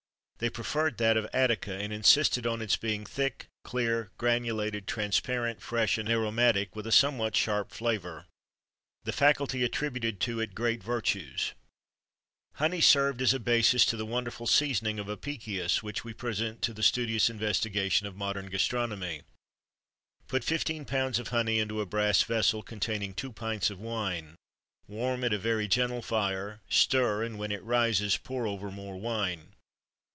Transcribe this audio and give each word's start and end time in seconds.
They 0.41 0.49
preferred 0.49 0.97
that 0.97 1.17
of 1.17 1.25
Attica,[XXIII 1.33 1.69
61] 1.75 1.81
and 1.85 1.93
insisted 1.93 2.47
on 2.47 2.63
its 2.63 2.75
being 2.75 3.05
thick, 3.05 3.45
clear, 3.63 4.09
granulated, 4.17 4.87
transparent, 4.87 5.61
fresh, 5.61 5.99
and 5.99 6.09
aromatic, 6.09 6.75
with 6.75 6.87
a 6.87 6.91
somewhat 6.91 7.35
sharp 7.35 7.69
flavour.[XXIII 7.69 8.25
62] 9.05 9.05
The 9.05 9.11
faculty 9.15 9.63
attributed 9.63 10.19
to 10.21 10.39
it 10.39 10.55
great 10.55 10.81
virtues.[XXIII 10.81 11.53
63] 12.53 12.57
Honey 12.57 12.81
served 12.81 13.21
as 13.21 13.35
a 13.35 13.39
basis 13.39 13.85
to 13.85 13.95
the 13.95 14.03
wonderful 14.07 14.47
seasoning 14.47 14.97
of 14.97 15.07
Apicius, 15.07 15.83
which 15.83 16.03
we 16.03 16.11
present 16.11 16.63
to 16.63 16.73
the 16.73 16.81
studious 16.81 17.29
investigation 17.29 18.07
of 18.07 18.15
modern 18.15 18.47
gastronomy: 18.49 19.21
Put 20.27 20.43
fifteen 20.43 20.85
pounds 20.85 21.19
of 21.19 21.27
honey 21.27 21.59
into 21.59 21.81
a 21.81 21.85
brass 21.85 22.23
vessel, 22.23 22.63
containing 22.63 23.13
two 23.13 23.31
pints 23.31 23.69
of 23.69 23.79
wine. 23.79 24.33
Warm 24.87 25.23
at 25.23 25.33
a 25.33 25.37
very 25.37 25.67
gentle 25.67 26.01
fire, 26.01 26.61
stir, 26.67 27.21
and 27.21 27.37
when 27.37 27.51
it 27.51 27.61
rises, 27.63 28.17
pour 28.17 28.47
over 28.47 28.71
more 28.71 28.99
wine. 28.99 29.53